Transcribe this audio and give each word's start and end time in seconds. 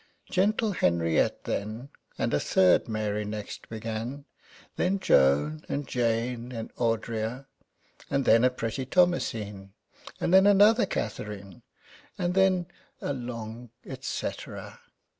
Gentle 0.31 0.71
Henriette 0.71 1.43
than 1.43 1.89
And 2.17 2.33
a 2.33 2.39
third 2.39 2.87
Mary 2.87 3.23
next 3.23 3.69
began, 3.69 4.25
Then 4.75 4.97
Joan, 4.99 5.63
and 5.69 5.87
Jane, 5.87 6.51
and 6.51 6.73
Audria. 6.73 7.45
And 8.09 8.25
then 8.25 8.43
a 8.43 8.49
pretty 8.49 8.87
Thomasine, 8.87 9.73
And 10.19 10.33
then 10.33 10.47
another 10.47 10.87
Katharine, 10.87 11.61
And 12.17 12.33
then 12.33 12.65
a 12.99 13.13
long 13.13 13.69
et 13.85 14.01
c├"tera. 14.03 14.79